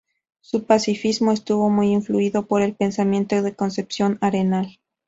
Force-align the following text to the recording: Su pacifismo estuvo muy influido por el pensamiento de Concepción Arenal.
Su 0.39 0.63
pacifismo 0.65 1.31
estuvo 1.31 1.69
muy 1.69 1.91
influido 1.91 2.47
por 2.47 2.63
el 2.63 2.73
pensamiento 2.73 3.43
de 3.43 3.53
Concepción 3.55 4.17
Arenal. 4.19 4.79